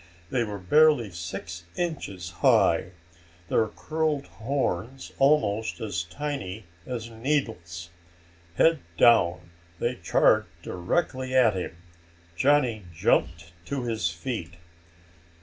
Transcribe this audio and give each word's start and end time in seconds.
They 0.31 0.43
were 0.43 0.57
barely 0.57 1.11
six 1.11 1.65
inches 1.75 2.31
high, 2.41 2.93
their 3.49 3.67
curled 3.67 4.25
horns 4.25 5.11
almost 5.19 5.79
as 5.79 6.01
tiny 6.05 6.65
as 6.87 7.11
needles. 7.11 7.91
Head 8.55 8.79
down, 8.97 9.51
they 9.77 9.93
charged 10.01 10.47
directly 10.63 11.35
at 11.35 11.53
him. 11.53 11.77
Johnny 12.35 12.85
jumped 12.95 13.53
to 13.65 13.83
his 13.83 14.09
feet. 14.09 14.55